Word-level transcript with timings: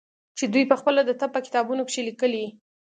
چې 0.37 0.45
دوى 0.53 0.63
پخپله 0.71 1.01
د 1.05 1.11
طب 1.19 1.29
په 1.35 1.41
کتابونو 1.45 1.81
کښې 1.87 2.01
ليکلي. 2.09 2.45